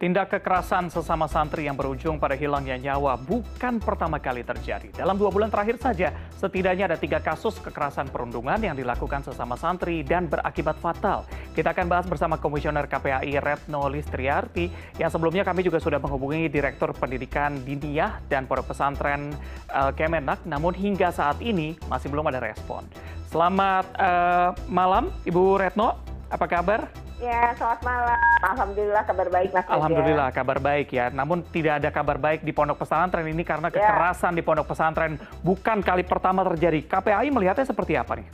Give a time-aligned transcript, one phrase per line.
[0.00, 4.88] Tindak kekerasan sesama santri yang berujung pada hilangnya nyawa bukan pertama kali terjadi.
[4.96, 6.08] Dalam dua bulan terakhir saja,
[6.40, 11.28] setidaknya ada tiga kasus kekerasan perundungan yang dilakukan sesama santri dan berakibat fatal.
[11.52, 16.96] Kita akan bahas bersama Komisioner KPAI Retno Listriarti, yang sebelumnya kami juga sudah menghubungi Direktur
[16.96, 19.36] Pendidikan Diniyah dan Pondok Pesantren
[19.68, 22.88] uh, Kemenak, namun hingga saat ini masih belum ada respon.
[23.28, 26.00] Selamat uh, malam, Ibu Retno.
[26.32, 27.09] Apa kabar?
[27.20, 28.18] Ya, selamat malam.
[28.40, 29.68] Alhamdulillah kabar baik Mas.
[29.68, 31.12] Alhamdulillah kabar baik ya.
[31.12, 33.76] Namun tidak ada kabar baik di pondok pesantren ini karena ya.
[33.76, 34.36] kekerasan ya.
[34.40, 36.80] di pondok pesantren bukan kali pertama terjadi.
[36.88, 38.26] KPAI melihatnya seperti apa nih?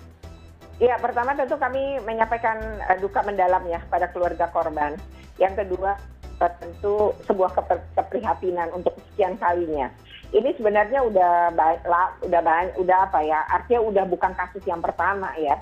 [0.79, 4.95] Ya, pertama tentu kami menyampaikan uh, duka mendalam ya pada keluarga korban.
[5.43, 5.99] Yang kedua
[6.39, 7.59] uh, tentu sebuah
[7.99, 9.91] keprihatinan untuk sekian kalinya.
[10.31, 11.81] Ini sebenarnya udah baik
[12.23, 13.51] udah baik, udah apa ya?
[13.51, 15.59] Artinya udah bukan kasus yang pertama ya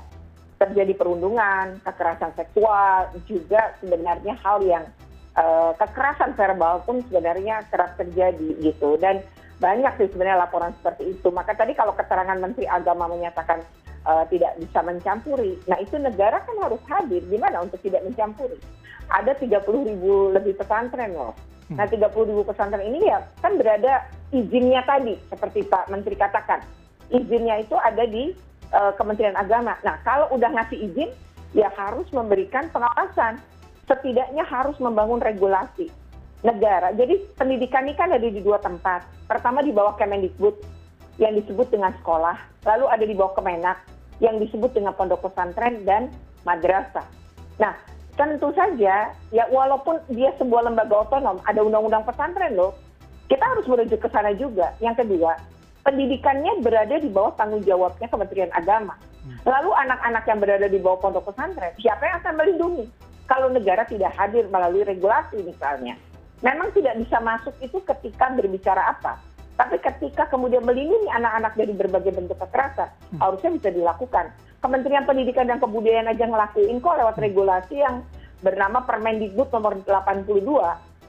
[0.66, 4.84] terjadi perundungan, kekerasan seksual, juga sebenarnya hal yang
[5.36, 8.96] uh, kekerasan verbal pun sebenarnya kerap terjadi gitu.
[8.96, 9.20] Dan
[9.62, 11.28] banyak sih sebenarnya laporan seperti itu.
[11.30, 13.62] Maka tadi kalau keterangan Menteri Agama menyatakan
[14.06, 17.22] uh, tidak bisa mencampuri, nah itu negara kan harus hadir.
[17.28, 18.58] Gimana untuk tidak mencampuri?
[19.12, 21.36] Ada 30 ribu lebih pesantren loh.
[21.68, 21.80] Hmm.
[21.80, 26.60] Nah 30 ribu pesantren ini ya kan berada izinnya tadi, seperti Pak Menteri katakan.
[27.12, 28.32] Izinnya itu ada di
[28.70, 29.76] Kementerian Agama.
[29.82, 31.10] Nah, kalau udah ngasih izin,
[31.54, 33.38] ya harus memberikan pengawasan.
[33.84, 35.92] Setidaknya harus membangun regulasi
[36.44, 36.92] negara.
[36.92, 39.04] Jadi pendidikan ini kan ada di dua tempat.
[39.28, 40.56] Pertama di bawah Kemendikbud
[41.16, 43.78] yang disebut dengan sekolah, lalu ada di bawah Kemenak
[44.18, 46.10] yang disebut dengan pondok pesantren dan
[46.42, 47.06] madrasah.
[47.56, 47.76] Nah,
[48.18, 52.74] tentu saja ya walaupun dia sebuah lembaga otonom, ada undang-undang pesantren loh,
[53.30, 54.74] kita harus merujuk ke sana juga.
[54.82, 55.38] Yang kedua,
[55.84, 58.96] pendidikannya berada di bawah tanggung jawabnya Kementerian Agama.
[59.24, 59.38] Hmm.
[59.44, 62.84] Lalu anak-anak yang berada di bawah pondok pesantren, siapa yang akan melindungi?
[63.24, 65.96] Kalau negara tidak hadir melalui regulasi misalnya.
[66.44, 69.16] Memang tidak bisa masuk itu ketika berbicara apa.
[69.54, 73.20] Tapi ketika kemudian melindungi anak-anak dari berbagai bentuk kekerasan, hmm.
[73.22, 74.34] harusnya bisa dilakukan.
[74.64, 78.00] Kementerian Pendidikan dan Kebudayaan aja ngelakuin kok lewat regulasi yang
[78.40, 80.32] bernama Permendikbud nomor 82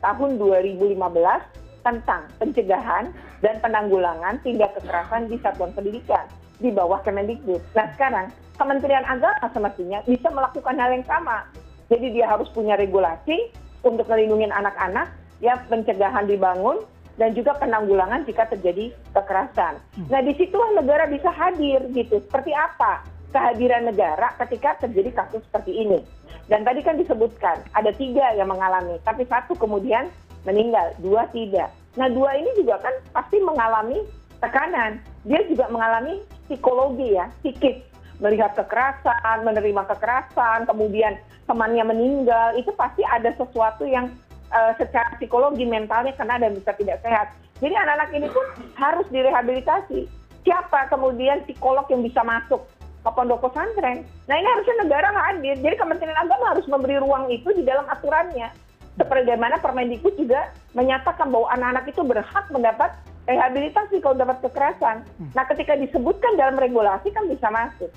[0.03, 3.13] tahun 2015 tentang pencegahan
[3.45, 6.25] dan penanggulangan tindak kekerasan di satuan pendidikan
[6.57, 7.61] di bawah Kemendikbud.
[7.77, 11.45] Nah sekarang Kementerian Agama semestinya bisa melakukan hal yang sama.
[11.91, 13.53] Jadi dia harus punya regulasi
[13.85, 15.13] untuk melindungi anak-anak,
[15.43, 16.81] ya pencegahan dibangun
[17.21, 19.77] dan juga penanggulangan jika terjadi kekerasan.
[19.99, 20.07] Hmm.
[20.09, 22.17] Nah di situlah negara bisa hadir gitu.
[22.25, 25.99] Seperti apa kehadiran negara ketika terjadi kasus seperti ini?
[26.45, 30.07] Dan tadi kan disebutkan ada tiga yang mengalami, tapi satu kemudian
[30.45, 31.73] meninggal, dua tidak.
[31.97, 33.99] Nah dua ini juga kan pasti mengalami
[34.39, 35.01] tekanan.
[35.25, 37.81] Dia juga mengalami psikologi ya, psikis.
[38.23, 41.19] Melihat kekerasan, menerima kekerasan, kemudian
[41.51, 44.07] temannya meninggal, itu pasti ada sesuatu yang
[44.55, 47.35] uh, secara psikologi mentalnya kena dan bisa tidak sehat.
[47.59, 48.45] Jadi anak-anak ini pun
[48.79, 50.07] harus direhabilitasi.
[50.47, 52.63] Siapa kemudian psikolog yang bisa masuk
[53.03, 54.05] ke pondok pesantren?
[54.29, 55.57] Nah ini harusnya negara hadir.
[55.59, 58.51] Jadi Kementerian Agama harus memberi ruang itu di dalam aturannya
[58.95, 62.91] sebagaimana Permendikbud juga menyatakan bahwa anak-anak itu berhak mendapat
[63.25, 65.03] rehabilitasi kalau dapat kekerasan.
[65.17, 65.29] Hmm.
[65.33, 67.91] Nah, ketika disebutkan dalam regulasi kan bisa masuk.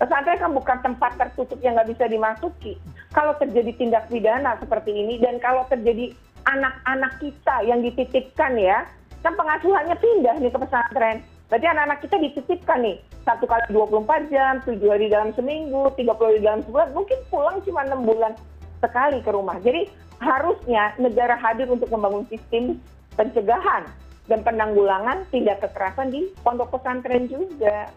[0.00, 2.80] Pesantren kan bukan tempat tertutup yang nggak bisa dimasuki.
[3.12, 6.16] Kalau terjadi tindak pidana seperti ini dan kalau terjadi
[6.48, 8.88] anak-anak kita yang dititipkan ya,
[9.20, 11.20] kan pengasuhannya pindah nih ke pesantren.
[11.52, 12.96] Berarti anak-anak kita dititipkan nih,
[13.28, 17.84] satu kali 24 jam, tujuh hari dalam seminggu, 30 hari dalam sebulan, mungkin pulang cuma
[17.84, 18.32] enam bulan
[18.80, 19.60] sekali ke rumah.
[19.60, 19.86] Jadi
[20.20, 22.76] harusnya negara hadir untuk membangun sistem
[23.16, 23.88] pencegahan
[24.28, 27.88] dan penanggulangan tindak kekerasan di pondok pesantren juga.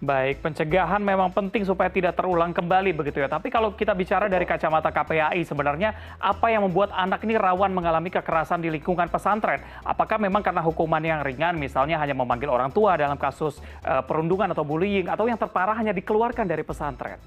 [0.00, 3.28] Baik, pencegahan memang penting supaya tidak terulang kembali begitu ya.
[3.28, 8.08] Tapi kalau kita bicara dari kacamata KPAI sebenarnya apa yang membuat anak ini rawan mengalami
[8.08, 9.60] kekerasan di lingkungan pesantren?
[9.84, 14.48] Apakah memang karena hukuman yang ringan misalnya hanya memanggil orang tua dalam kasus uh, perundungan
[14.56, 17.20] atau bullying atau yang terparah hanya dikeluarkan dari pesantren?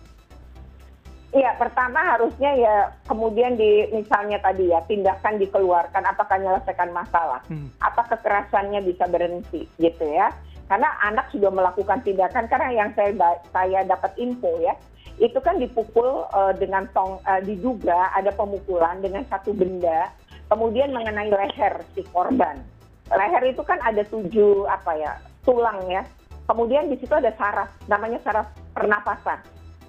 [1.34, 2.76] Iya, pertama harusnya ya
[3.10, 7.74] kemudian di misalnya tadi ya tindakan dikeluarkan apakah menyelesaikan masalah, hmm.
[7.82, 10.30] apa kekerasannya bisa berhenti gitu ya.
[10.70, 13.18] Karena anak sudah melakukan tindakan karena yang saya
[13.50, 14.78] saya dapat info ya,
[15.18, 20.14] itu kan dipukul uh, dengan tong uh, diduga ada pemukulan dengan satu benda,
[20.54, 22.62] kemudian mengenai leher si korban.
[23.10, 26.06] Leher itu kan ada tujuh apa ya tulang ya.
[26.46, 28.46] Kemudian di situ ada saraf, namanya saraf
[28.78, 29.42] pernapasan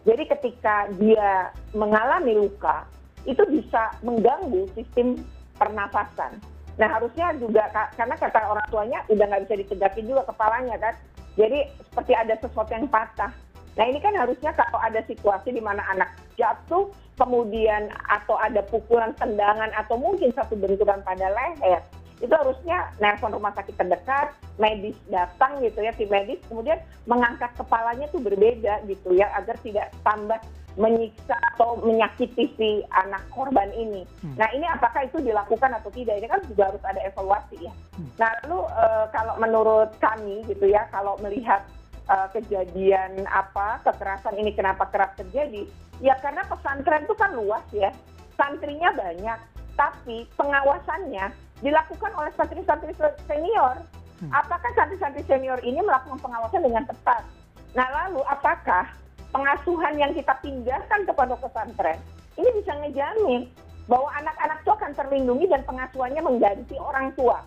[0.04, 2.84] jadi ketika dia mengalami luka
[3.24, 5.16] itu bisa mengganggu sistem
[5.56, 6.36] pernafasan.
[6.76, 10.94] Nah harusnya juga karena kata orang tuanya udah nggak bisa ditegakin juga kepalanya kan?
[11.40, 13.32] Jadi seperti ada sesuatu yang patah.
[13.74, 19.14] Nah ini kan harusnya kalau ada situasi di mana anak jatuh kemudian atau ada pukulan
[19.16, 21.80] tendangan atau mungkin satu benturan pada leher
[22.24, 28.08] itu harusnya nelpon rumah sakit terdekat medis datang gitu ya tim medis kemudian mengangkat kepalanya
[28.08, 30.40] tuh berbeda gitu ya agar tidak tambah
[30.74, 34.02] menyiksa atau menyakiti si anak korban ini.
[34.22, 34.34] Hmm.
[34.34, 36.18] Nah ini apakah itu dilakukan atau tidak?
[36.18, 37.72] Ini kan juga harus ada evaluasi ya.
[37.94, 38.10] Hmm.
[38.18, 38.84] Nah lalu e,
[39.14, 41.62] kalau menurut kami gitu ya, kalau melihat
[42.10, 45.62] e, kejadian apa kekerasan ini kenapa kerap terjadi?
[46.02, 47.94] Ya karena pesantren itu kan luas ya,
[48.34, 49.38] santrinya banyak,
[49.78, 51.30] tapi pengawasannya
[51.64, 52.92] dilakukan oleh santri-santri
[53.24, 53.80] senior.
[54.20, 54.30] Hmm.
[54.30, 57.24] Apakah santri-santri senior ini melakukan pengawasan dengan tepat?
[57.72, 58.92] Nah lalu apakah
[59.32, 61.98] pengasuhan yang kita pindahkan ke pondok pesantren
[62.38, 63.48] ini bisa ngejamin
[63.86, 67.42] bahwa anak-anak itu akan terlindungi dan pengasuhannya mengganti orang tua.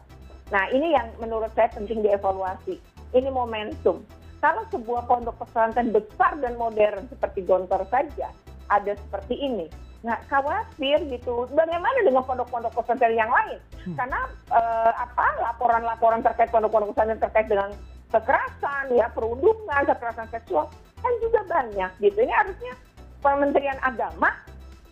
[0.49, 2.79] Nah ini yang menurut saya penting dievaluasi.
[3.15, 4.03] Ini momentum.
[4.37, 8.29] Kalau sebuah pondok pesantren besar dan modern seperti Gontor saja
[8.69, 9.65] ada seperti ini,
[10.07, 11.43] nggak khawatir gitu.
[11.51, 13.59] Bagaimana dengan pondok-pondok pesantren yang lain?
[13.83, 13.95] Hmm.
[13.99, 14.19] Karena
[14.55, 17.75] eh, apa laporan-laporan terkait pondok-pondok pesantren terkait dengan
[18.07, 20.71] kekerasan, ya perundungan, kekerasan seksual
[21.03, 22.23] kan juga banyak gitu.
[22.23, 22.73] Ini harusnya
[23.19, 24.31] Kementerian Agama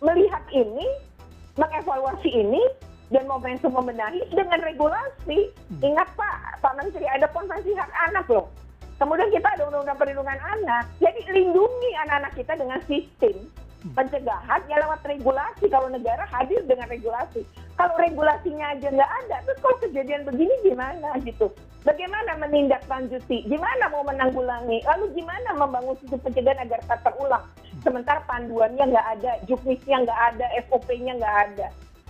[0.04, 0.84] melihat ini,
[1.56, 2.60] mengevaluasi ini,
[3.08, 5.48] dan momentum membenahi dengan regulasi.
[5.72, 5.80] Hmm.
[5.80, 8.52] Ingat Pak, Pak Menteri ada konvensi hak anak loh.
[8.96, 10.88] Kemudian kita ada undang-undang perlindungan anak.
[11.00, 13.36] Jadi lindungi anak-anak kita dengan sistem.
[13.94, 15.70] Pencegahan ya lewat regulasi.
[15.70, 17.46] Kalau negara hadir dengan regulasi.
[17.76, 21.52] Kalau regulasinya aja nggak ada, terus kalau kejadian begini gimana gitu?
[21.86, 27.46] bagaimana menindaklanjuti gimana mau menanggulangi lalu gimana membangun sistem pencegahan agar tak terulang
[27.86, 31.66] sementara panduannya nggak ada juknisnya nggak ada sop nya nggak ada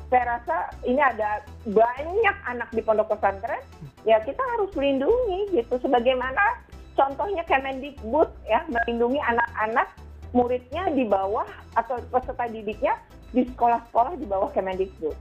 [0.08, 0.56] saya rasa
[0.88, 3.61] ini ada banyak anak di pondok pesantren
[4.08, 6.64] ya kita harus melindungi gitu sebagaimana
[6.96, 9.93] contohnya Kemendikbud ya melindungi anak-anak
[10.37, 13.00] muridnya di bawah atau peserta didiknya
[13.33, 15.17] di sekolah-sekolah di bawah Kemendikbud.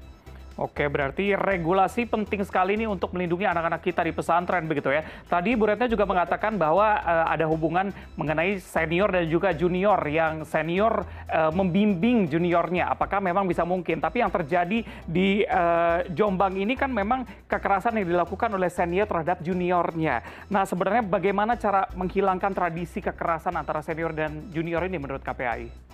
[0.55, 5.03] Oke, berarti regulasi penting sekali ini untuk melindungi anak-anak kita di pesantren begitu ya.
[5.27, 10.47] Tadi Bu Retna juga mengatakan bahwa uh, ada hubungan mengenai senior dan juga junior yang
[10.47, 12.87] senior uh, membimbing juniornya.
[12.87, 13.99] Apakah memang bisa mungkin?
[13.99, 19.43] Tapi yang terjadi di uh, Jombang ini kan memang kekerasan yang dilakukan oleh senior terhadap
[19.43, 20.23] juniornya.
[20.47, 25.84] Nah, sebenarnya bagaimana cara menghilangkan tradisi kekerasan antara senior dan junior ini menurut KPAI?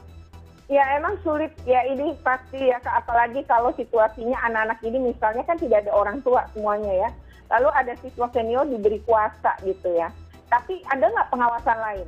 [0.71, 1.51] Ya emang sulit.
[1.67, 6.23] Ya ini pasti ya apalagi kalau situasinya anak anak ini misalnya kan tidak ada orang
[6.23, 7.09] tua semuanya ya.
[7.51, 10.07] Lalu ada siswa senior diberi kuasa gitu ya.
[10.47, 12.07] Tapi ada nggak pengawasan lain?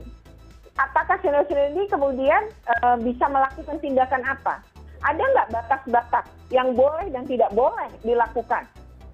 [0.80, 4.64] Apakah senior senior ini kemudian e, bisa melakukan tindakan apa?
[5.04, 8.64] Ada nggak batas-batas yang boleh dan tidak boleh dilakukan?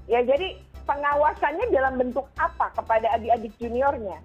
[0.06, 4.22] Ya jadi pengawasannya dalam bentuk apa kepada adik-adik juniornya?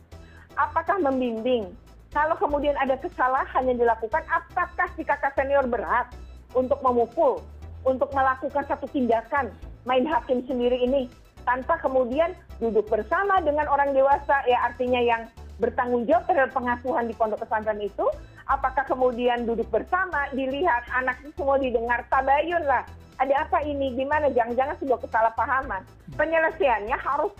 [0.60, 1.72] Apakah membimbing
[2.14, 6.06] kalau kemudian ada kesalahan yang dilakukan apakah si kakak senior berat
[6.54, 7.42] untuk memukul
[7.82, 9.50] untuk melakukan satu tindakan
[9.82, 11.10] main hakim sendiri ini
[11.42, 12.32] tanpa kemudian
[12.62, 14.46] duduk bersama dengan orang dewasa?
[14.48, 15.22] Ya artinya yang
[15.58, 18.06] bertanggung jawab terhadap pengasuhan di pondok pesantren itu
[18.48, 22.86] apakah kemudian duduk bersama dilihat anak itu semua didengar tabayun lah
[23.22, 23.94] ada apa ini?
[23.94, 24.26] Gimana?
[24.34, 25.86] Jangan-jangan sebuah kesalahpahaman.
[26.18, 27.30] Penyelesaiannya harus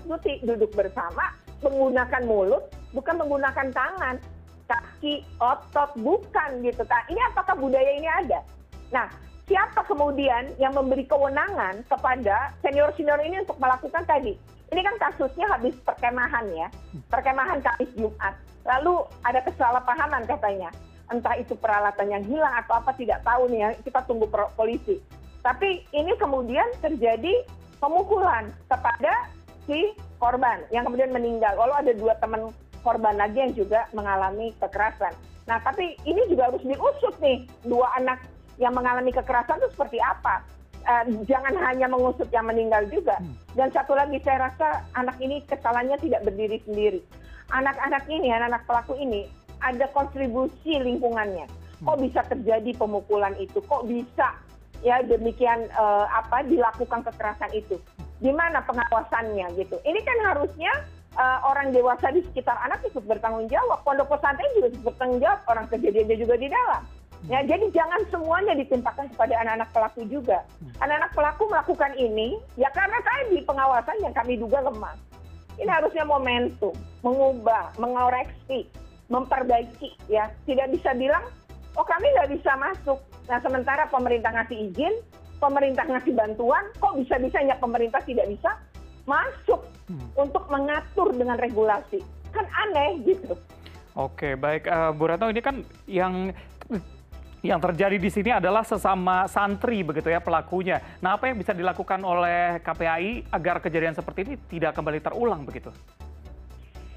[0.46, 1.34] duduk bersama
[1.66, 2.62] menggunakan mulut
[2.94, 4.14] bukan menggunakan tangan
[4.74, 7.02] kaki, otot, bukan gitu kan.
[7.06, 8.42] Ini apakah budaya ini ada?
[8.90, 9.06] Nah,
[9.46, 14.34] siapa kemudian yang memberi kewenangan kepada senior-senior ini untuk melakukan tadi?
[14.74, 16.68] Ini kan kasusnya habis perkemahan ya,
[17.06, 18.34] perkemahan Kamis Jumat.
[18.66, 20.72] Lalu ada kesalahpahaman katanya.
[21.12, 24.26] Entah itu peralatan yang hilang atau apa tidak tahu nih ya, kita tunggu
[24.56, 24.98] polisi.
[25.44, 27.44] Tapi ini kemudian terjadi
[27.76, 29.28] pemukulan kepada
[29.68, 31.52] si korban yang kemudian meninggal.
[31.60, 32.48] Lalu ada dua teman
[32.84, 35.16] korban lagi yang juga mengalami kekerasan.
[35.48, 38.20] Nah, tapi ini juga harus diusut nih, dua anak
[38.60, 40.44] yang mengalami kekerasan itu seperti apa.
[40.84, 43.16] Uh, jangan hanya mengusut yang meninggal juga.
[43.16, 43.32] Hmm.
[43.56, 47.00] Dan satu lagi saya rasa anak ini kesalahannya tidak berdiri sendiri.
[47.56, 49.24] Anak-anak ini, anak-anak pelaku ini
[49.64, 51.48] ada kontribusi lingkungannya.
[51.84, 53.60] Kok bisa terjadi pemukulan itu?
[53.64, 54.36] Kok bisa
[54.84, 57.80] ya demikian uh, apa dilakukan kekerasan itu?
[58.20, 59.76] Di mana pengawasannya gitu?
[59.84, 60.72] Ini kan harusnya
[61.22, 63.82] orang dewasa di sekitar anak ikut bertanggung jawab.
[63.86, 65.40] Pondok pesantren juga ikut bertanggung jawab.
[65.46, 66.82] Orang kejadiannya juga di dalam.
[67.24, 67.48] Ya hmm.
[67.48, 70.44] jadi jangan semuanya ditimpakan kepada anak-anak pelaku juga.
[70.60, 70.72] Hmm.
[70.84, 74.94] anak-anak pelaku melakukan ini ya karena tadi pengawasan yang kami duga lemah.
[75.54, 76.74] Ini harusnya momentum
[77.06, 78.68] mengubah mengoreksi
[79.08, 80.28] memperbaiki ya.
[80.44, 81.24] Tidak bisa bilang
[81.78, 83.00] oh kami nggak bisa masuk.
[83.30, 84.94] Nah sementara pemerintah ngasih izin
[85.40, 88.50] pemerintah ngasih bantuan kok bisa bisanya pemerintah tidak bisa
[89.04, 90.08] masuk hmm.
[90.16, 92.00] untuk mengatur dengan regulasi
[92.32, 93.36] kan aneh gitu
[93.94, 96.34] oke baik uh, Bu Retno ini kan yang
[97.44, 100.80] Yang terjadi di sini adalah sesama santri begitu ya pelakunya.
[101.04, 105.68] Nah, apa yang bisa dilakukan oleh KPAI agar kejadian seperti ini tidak kembali terulang begitu?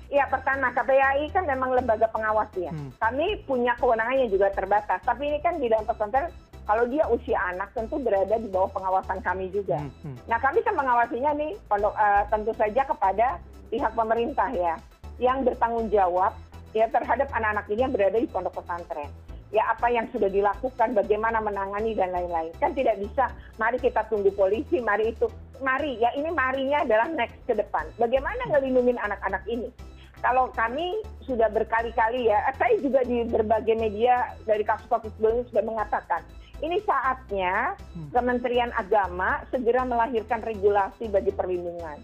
[0.08, 2.72] Ya pertama KPAI kan memang lembaga pengawas ya.
[2.72, 2.96] Hmm.
[2.96, 5.04] Kami punya kewenangan yang juga terbatas.
[5.04, 6.32] Tapi ini kan di dalam pesantren
[6.68, 9.80] kalau dia usia anak tentu berada di bawah pengawasan kami juga.
[9.80, 9.92] Hmm.
[10.04, 10.18] Hmm.
[10.28, 13.40] Nah kami kan mengawasinya nih pondok uh, tentu saja kepada
[13.72, 14.76] pihak pemerintah ya
[15.18, 16.36] yang bertanggung jawab
[16.76, 19.10] ya terhadap anak-anak ini yang berada di pondok pesantren
[19.52, 22.52] ya apa yang sudah dilakukan, bagaimana menangani dan lain-lain.
[22.60, 25.28] Kan tidak bisa, mari kita tunggu polisi, mari itu,
[25.64, 27.88] mari ya ini marinya adalah next ke depan.
[27.96, 29.72] Bagaimana ngelindungin anak-anak ini?
[30.18, 36.22] Kalau kami sudah berkali-kali ya, saya juga di berbagai media dari kasus-kasus sebelumnya sudah mengatakan,
[36.64, 38.10] ini saatnya hmm.
[38.14, 42.02] Kementerian Agama segera melahirkan regulasi bagi perlindungan.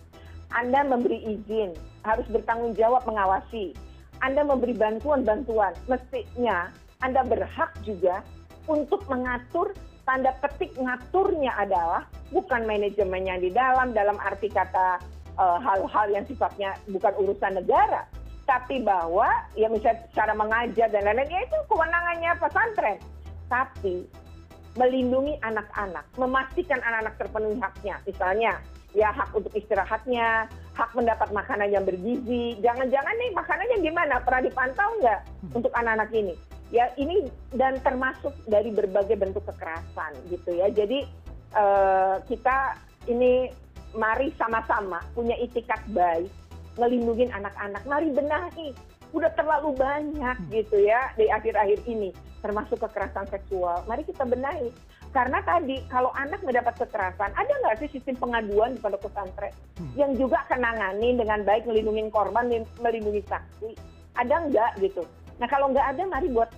[0.53, 1.73] Anda memberi izin,
[2.05, 3.73] harus bertanggung jawab mengawasi.
[4.21, 6.69] Anda memberi bantuan-bantuan, mestinya
[7.03, 8.23] anda berhak juga
[8.71, 9.75] untuk mengatur
[10.07, 15.03] tanda petik ngaturnya adalah bukan manajemen yang di dalam dalam arti kata
[15.35, 18.07] eh, hal-hal uh, yang sifatnya bukan urusan negara
[18.47, 22.97] tapi bahwa ya misalnya cara mengajar dan lain-lain ya itu kewenangannya pesantren
[23.51, 24.07] tapi
[24.73, 27.95] melindungi anak-anak memastikan anak-anak terpenuhi haknya.
[28.09, 28.51] Misalnya
[28.93, 32.57] ya hak untuk istirahatnya hak mendapat makanan yang bergizi.
[32.61, 34.15] Jangan-jangan nih makanannya gimana?
[34.21, 35.57] Pernah dipantau nggak hmm.
[35.57, 36.33] untuk anak-anak ini?
[36.73, 40.73] Ya ini dan termasuk dari berbagai bentuk kekerasan gitu ya.
[40.73, 41.05] Jadi
[41.53, 42.73] uh, kita
[43.05, 43.53] ini
[43.93, 46.29] mari sama-sama punya itikat baik
[46.81, 47.85] ngelindungin anak-anak.
[47.85, 48.67] Mari benahi
[49.13, 50.49] udah terlalu banyak hmm.
[50.49, 52.09] gitu ya di akhir-akhir ini
[52.43, 53.85] termasuk kekerasan seksual.
[53.87, 54.67] Mari kita benahi.
[55.13, 59.53] Karena tadi kalau anak mendapat kekerasan ada nggak sih sistem pengaduan di pondok pesantren?
[59.77, 59.93] Hmm.
[59.93, 62.49] yang juga kenangani dengan baik melindungi korban
[62.81, 63.77] melindungi saksi.
[64.17, 65.05] Ada nggak gitu?
[65.37, 66.49] Nah kalau nggak ada mari buat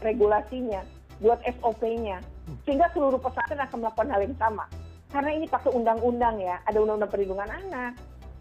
[0.00, 0.80] regulasinya,
[1.20, 2.24] buat SOP-nya,
[2.64, 4.64] sehingga seluruh pesantren akan melakukan hal yang sama.
[5.08, 7.92] Karena ini pakai undang-undang ya, ada undang-undang perlindungan anak,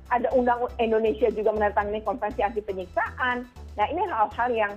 [0.08, 3.44] ada undang Indonesia juga menandatangani konvensi anti penyiksaan.
[3.76, 4.74] Nah ini hal-hal yang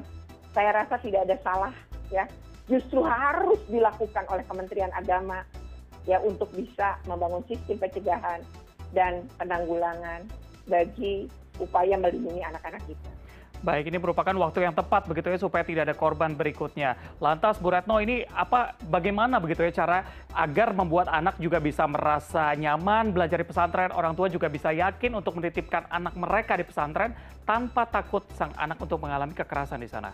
[0.50, 1.74] saya rasa tidak ada salah
[2.10, 2.26] ya,
[2.66, 5.46] justru harus dilakukan oleh Kementerian Agama
[6.08, 8.42] ya untuk bisa membangun sistem pencegahan
[8.90, 10.26] dan penanggulangan
[10.66, 11.30] bagi
[11.62, 13.10] upaya melindungi anak-anak kita.
[13.60, 16.96] Baik, ini merupakan waktu yang tepat begitu ya supaya tidak ada korban berikutnya.
[17.20, 20.00] Lantas Bu Retno ini apa bagaimana begitu ya cara
[20.32, 25.12] agar membuat anak juga bisa merasa nyaman belajar di pesantren, orang tua juga bisa yakin
[25.12, 27.12] untuk menitipkan anak mereka di pesantren
[27.44, 30.08] tanpa takut sang anak untuk mengalami kekerasan di sana?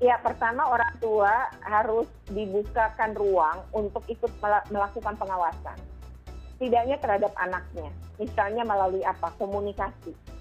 [0.00, 4.32] Ya, pertama orang tua harus dibukakan ruang untuk ikut
[4.72, 5.76] melakukan pengawasan.
[6.56, 9.28] Tidaknya terhadap anaknya, misalnya melalui apa?
[9.36, 10.32] Komunikasi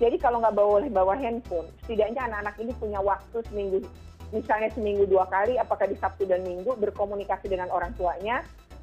[0.00, 3.84] jadi kalau nggak boleh bawa handphone setidaknya anak anak ini punya waktu seminggu
[4.32, 8.40] misalnya seminggu dua kali apakah di sabtu dan minggu berkomunikasi dengan orang tuanya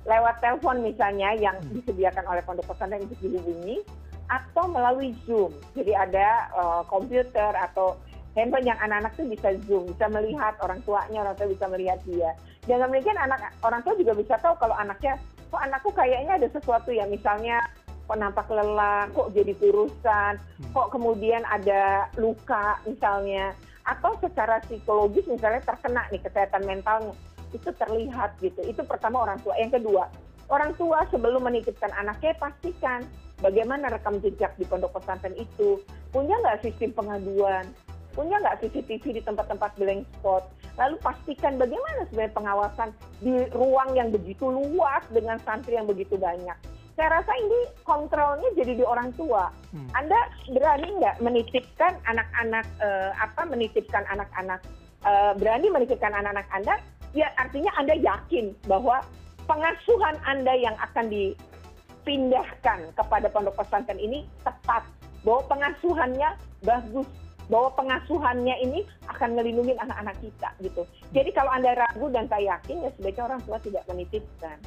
[0.07, 1.81] lewat telepon misalnya yang hmm.
[1.81, 3.83] disediakan oleh pondok pesantren untuk dihubungi
[4.27, 5.55] atau melalui Zoom.
[5.75, 7.95] Jadi ada uh, komputer atau
[8.35, 12.35] handphone yang anak-anak tuh bisa Zoom, bisa melihat orang tuanya, orang tua bisa melihat dia.
[12.67, 15.15] Dengan demikian anak orang tua juga bisa tahu kalau anaknya,
[15.47, 17.63] kok anakku kayaknya ada sesuatu ya, misalnya
[18.07, 20.71] kok nampak lelah, kok jadi kurusan, hmm.
[20.71, 23.51] kok kemudian ada luka misalnya,
[23.83, 27.11] atau secara psikologis misalnya terkena nih kesehatan mentalnya,
[27.51, 28.63] itu terlihat gitu.
[28.63, 29.59] Itu pertama orang tua.
[29.59, 30.07] Yang kedua,
[30.47, 33.03] orang tua sebelum menitipkan anaknya pastikan
[33.43, 35.83] bagaimana rekam jejak di pondok pesantren itu,
[36.15, 37.67] punya nggak sistem pengaduan,
[38.15, 40.47] punya nggak CCTV di tempat-tempat blank spot,
[40.79, 46.55] lalu pastikan bagaimana sebenarnya pengawasan di ruang yang begitu luas dengan santri yang begitu banyak
[46.97, 49.53] saya rasa ini kontrolnya jadi di orang tua.
[49.69, 49.85] Hmm.
[49.93, 50.17] Anda
[50.49, 54.65] berani nggak menitipkan anak-anak uh, apa menitipkan anak-anak
[55.05, 56.81] uh, berani menitipkan anak-anak Anda?
[57.13, 59.05] Ya artinya Anda yakin bahwa
[59.45, 64.81] pengasuhan Anda yang akan dipindahkan kepada pondok pesantren ini tepat,
[65.21, 66.33] bahwa pengasuhannya
[66.65, 67.07] bagus,
[67.47, 70.81] bahwa pengasuhannya ini akan melindungi anak-anak kita gitu.
[71.13, 74.57] Jadi kalau Anda ragu dan saya yakin ya sebaiknya orang tua tidak menitipkan.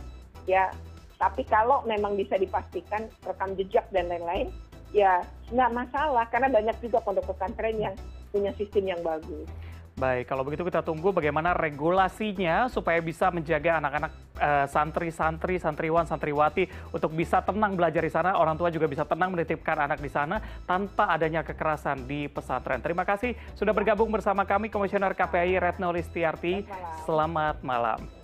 [0.49, 0.72] Ya,
[1.21, 4.49] tapi kalau memang bisa dipastikan rekam jejak dan lain-lain
[4.91, 5.21] ya
[5.53, 7.95] nggak masalah karena banyak juga pondok pesantren yang
[8.33, 9.47] punya sistem yang bagus.
[10.00, 16.65] Baik, kalau begitu kita tunggu bagaimana regulasinya supaya bisa menjaga anak-anak uh, santri-santri, santriwan, santriwati
[16.89, 18.33] untuk bisa tenang belajar di sana.
[18.41, 22.81] Orang tua juga bisa tenang menitipkan anak di sana tanpa adanya kekerasan di pesantren.
[22.81, 26.65] Terima kasih sudah bergabung bersama kami Komisioner KPI Retno Listiarti.
[27.05, 28.00] Selamat malam.
[28.00, 28.20] Selamat malam.